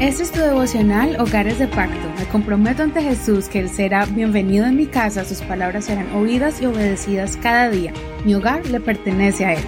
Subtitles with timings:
[0.00, 2.08] Este es tu devocional Hogares de Pacto.
[2.18, 6.62] Me comprometo ante Jesús que Él será bienvenido en mi casa, sus palabras serán oídas
[6.62, 7.92] y obedecidas cada día.
[8.24, 9.64] Mi hogar le pertenece a Él.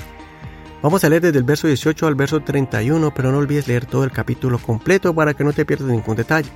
[0.87, 4.05] Vamos a leer desde el verso 18 al verso 31, pero no olvides leer todo
[4.05, 6.49] el capítulo completo para que no te pierdas ningún detalle.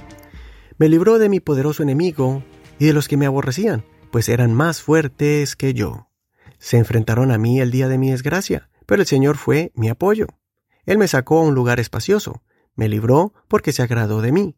[0.78, 2.44] Me libró de mi poderoso enemigo
[2.78, 6.10] y de los que me aborrecían, pues eran más fuertes que yo.
[6.60, 10.28] Se enfrentaron a mí el día de mi desgracia, pero el Señor fue mi apoyo.
[10.86, 12.44] Él me sacó a un lugar espacioso,
[12.76, 14.56] me libró porque se agradó de mí.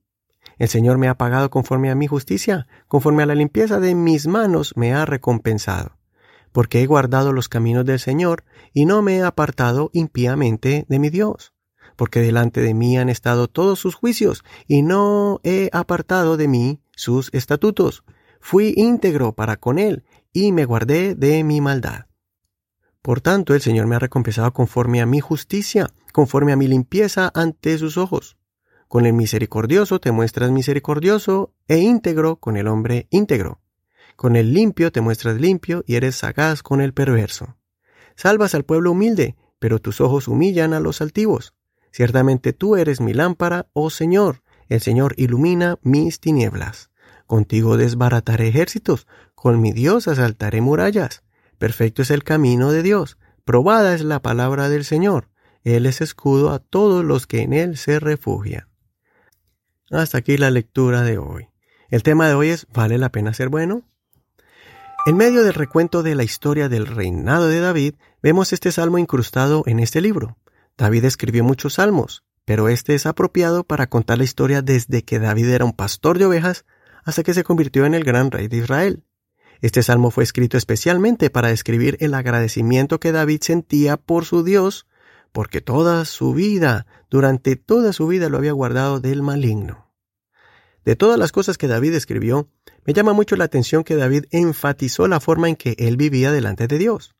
[0.59, 4.27] El Señor me ha pagado conforme a mi justicia, conforme a la limpieza de mis
[4.27, 6.02] manos me ha recompensado
[6.53, 11.11] porque he guardado los caminos del Señor y no me he apartado impíamente de mi
[11.11, 11.53] Dios.
[11.97, 16.81] Porque delante de mí han estado todos sus juicios y no he apartado de mí
[16.95, 18.05] sus estatutos.
[18.41, 22.07] Fui íntegro para con él y me guardé de mi maldad.
[23.03, 27.33] Por tanto, el Señor me ha recompensado conforme a mi justicia, conforme a mi limpieza
[27.35, 28.37] ante sus ojos.
[28.87, 33.62] Con el misericordioso te muestras misericordioso e íntegro con el hombre íntegro.
[34.17, 37.57] Con el limpio te muestras limpio y eres sagaz con el perverso.
[38.15, 41.55] Salvas al pueblo humilde, pero tus ojos humillan a los altivos.
[41.93, 44.43] Ciertamente tú eres mi lámpara, oh Señor.
[44.69, 46.91] El Señor ilumina mis tinieblas.
[47.27, 51.23] Contigo desbarataré ejércitos, con mi Dios asaltaré murallas.
[51.59, 55.29] Perfecto es el camino de Dios, probada es la palabra del Señor.
[55.65, 58.69] Él es escudo a todos los que en Él se refugian.
[59.91, 61.49] Hasta aquí la lectura de hoy.
[61.89, 63.83] El tema de hoy es ¿vale la pena ser bueno?
[65.05, 69.65] En medio del recuento de la historia del reinado de David, vemos este salmo incrustado
[69.67, 70.39] en este libro.
[70.79, 75.49] David escribió muchos salmos, pero este es apropiado para contar la historia desde que David
[75.49, 76.65] era un pastor de ovejas
[77.03, 79.03] hasta que se convirtió en el gran rey de Israel.
[79.61, 84.87] Este salmo fue escrito especialmente para describir el agradecimiento que David sentía por su Dios,
[85.33, 89.92] porque toda su vida, durante toda su vida lo había guardado del maligno.
[90.85, 92.49] De todas las cosas que David escribió,
[92.85, 96.67] me llama mucho la atención que David enfatizó la forma en que él vivía delante
[96.67, 97.15] de Dios.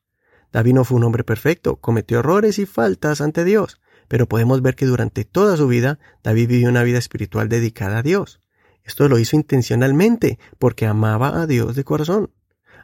[0.51, 4.75] David no fue un hombre perfecto, cometió errores y faltas ante Dios, pero podemos ver
[4.75, 8.41] que durante toda su vida David vivió una vida espiritual dedicada a Dios.
[8.83, 12.31] Esto lo hizo intencionalmente, porque amaba a Dios de corazón.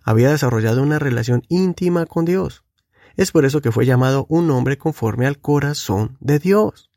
[0.01, 2.63] Había desarrollado una relación íntima con Dios.
[3.17, 6.88] Es por eso que fue llamado un hombre conforme al corazón de Dios.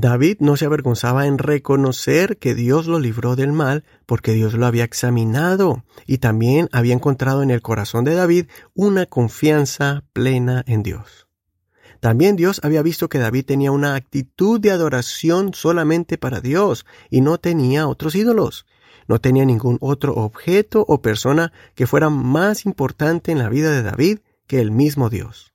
[0.00, 4.64] David no se avergonzaba en reconocer que Dios lo libró del mal porque Dios lo
[4.64, 10.84] había examinado y también había encontrado en el corazón de David una confianza plena en
[10.84, 11.26] Dios.
[11.98, 17.20] También Dios había visto que David tenía una actitud de adoración solamente para Dios y
[17.20, 18.66] no tenía otros ídolos.
[19.08, 23.82] No tenía ningún otro objeto o persona que fuera más importante en la vida de
[23.82, 25.47] David que el mismo Dios.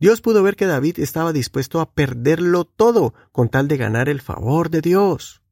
[0.00, 4.20] Dios pudo ver que David estaba dispuesto a perderlo todo con tal de ganar el
[4.20, 5.42] favor de Dios.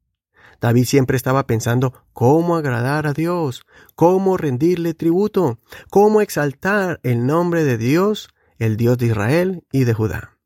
[0.61, 3.65] David siempre estaba pensando cómo agradar a Dios,
[3.95, 5.59] cómo rendirle tributo,
[5.89, 10.37] cómo exaltar el nombre de Dios, el Dios de Israel y de Judá.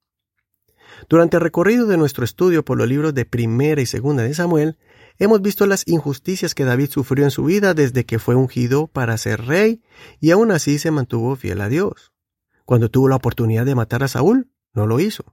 [1.09, 4.77] Durante el recorrido de nuestro estudio por los libros de Primera y Segunda de Samuel,
[5.19, 9.17] hemos visto las injusticias que David sufrió en su vida desde que fue ungido para
[9.17, 9.83] ser rey
[10.19, 12.11] y aún así se mantuvo fiel a Dios.
[12.67, 15.23] Cuando tuvo la oportunidad de matar a Saúl, no lo hizo.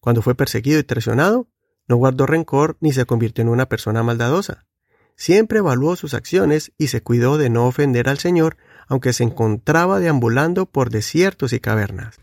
[0.00, 1.46] Cuando fue perseguido y traicionado,
[1.86, 4.66] no guardó rencor ni se convirtió en una persona maldadosa.
[5.14, 8.56] Siempre evaluó sus acciones y se cuidó de no ofender al Señor,
[8.88, 12.18] aunque se encontraba deambulando por desiertos y cavernas.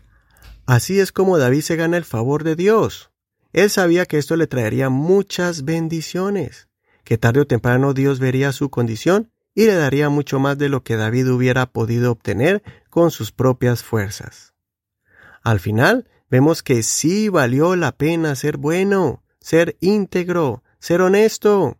[0.66, 3.10] Así es como David se gana el favor de Dios.
[3.54, 6.68] Él sabía que esto le traería muchas bendiciones,
[7.04, 10.82] que tarde o temprano Dios vería su condición y le daría mucho más de lo
[10.82, 14.49] que David hubiera podido obtener con sus propias fuerzas.
[15.42, 21.78] Al final, vemos que sí valió la pena ser bueno, ser íntegro, ser honesto.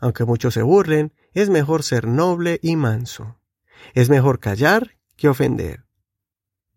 [0.00, 3.38] Aunque muchos se burlen, es mejor ser noble y manso.
[3.94, 5.84] Es mejor callar que ofender.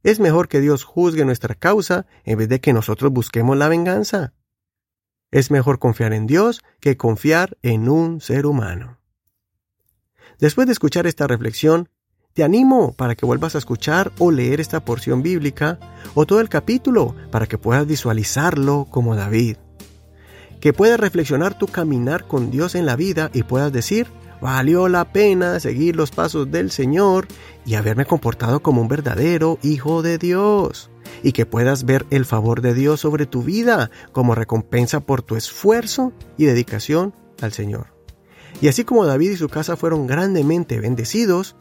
[0.04, 4.34] Es mejor que Dios juzgue nuestra causa en vez de que nosotros busquemos la venganza.
[5.32, 9.00] Es mejor confiar en Dios que confiar en un ser humano.
[10.40, 11.90] Después de escuchar esta reflexión,
[12.36, 15.80] te animo para que vuelvas a escuchar o leer esta porción bíblica
[16.16, 19.56] o todo el capítulo para que puedas visualizarlo como David.
[20.60, 24.08] Que puedas reflexionar tu caminar con Dios en la vida y puedas decir,
[24.42, 27.26] valió la pena seguir los pasos del Señor
[27.66, 30.92] y haberme comportado como un verdadero hijo de Dios.
[31.24, 35.38] Y que puedas ver el favor de Dios sobre tu vida como recompensa por tu
[35.38, 37.94] esfuerzo y dedicación al Señor.
[38.60, 41.56] Y así como David y su casa fueron grandemente bendecidos,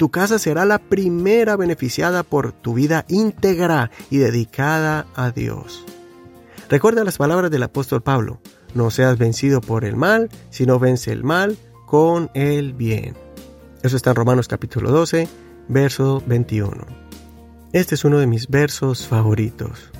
[0.00, 5.84] tu casa será la primera beneficiada por tu vida íntegra y dedicada a Dios.
[6.70, 8.40] Recuerda las palabras del apóstol Pablo,
[8.72, 13.14] no seas vencido por el mal, sino vence el mal con el bien.
[13.82, 15.28] Eso está en Romanos capítulo 12,
[15.68, 16.86] verso 21.
[17.74, 19.90] Este es uno de mis versos favoritos.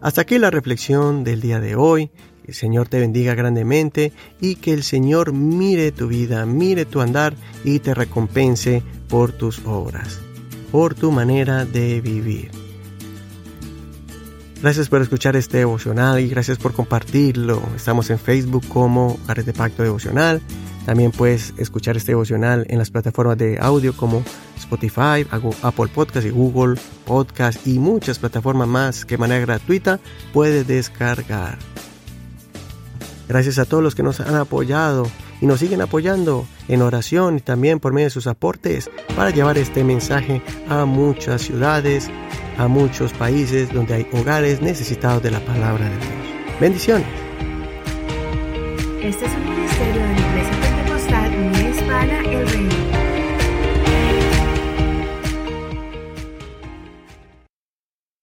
[0.00, 2.10] Hasta aquí la reflexión del día de hoy
[2.44, 7.02] que el Señor te bendiga grandemente y que el Señor mire tu vida, mire tu
[7.02, 10.20] andar y te recompense por tus obras,
[10.70, 12.50] por tu manera de vivir.
[14.62, 17.62] Gracias por escuchar este devocional y gracias por compartirlo.
[17.76, 20.40] Estamos en Facebook como Ares de Pacto Devocional.
[20.86, 24.22] También puedes escuchar este devocional en las plataformas de audio como
[24.56, 25.26] Spotify,
[25.62, 30.00] Apple Podcast y Google Podcast y muchas plataformas más que de manera gratuita
[30.32, 31.58] puedes descargar.
[33.28, 35.06] Gracias a todos los que nos han apoyado
[35.40, 39.58] y nos siguen apoyando en oración y también por medio de sus aportes para llevar
[39.58, 42.10] este mensaje a muchas ciudades,
[42.58, 46.60] a muchos países donde hay hogares necesitados de la palabra de Dios.
[46.60, 47.06] Bendiciones.
[49.02, 52.93] Este es un ministerio de la Iglesia Pentecostal Unida El Reino.